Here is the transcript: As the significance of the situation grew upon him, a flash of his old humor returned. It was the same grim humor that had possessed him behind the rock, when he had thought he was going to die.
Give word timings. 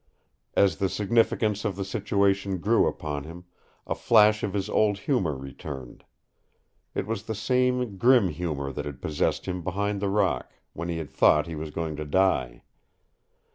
As 0.55 0.77
the 0.77 0.89
significance 0.89 1.63
of 1.63 1.75
the 1.75 1.85
situation 1.85 2.57
grew 2.57 2.87
upon 2.87 3.23
him, 3.23 3.43
a 3.85 3.93
flash 3.93 4.41
of 4.41 4.53
his 4.55 4.67
old 4.67 4.97
humor 4.97 5.37
returned. 5.37 6.05
It 6.95 7.05
was 7.05 7.25
the 7.25 7.35
same 7.35 7.97
grim 7.97 8.29
humor 8.29 8.71
that 8.71 8.85
had 8.85 8.99
possessed 8.99 9.45
him 9.45 9.61
behind 9.63 10.01
the 10.01 10.09
rock, 10.09 10.53
when 10.73 10.89
he 10.89 10.97
had 10.97 11.11
thought 11.11 11.45
he 11.45 11.55
was 11.55 11.69
going 11.69 11.97
to 11.97 12.05
die. 12.05 12.63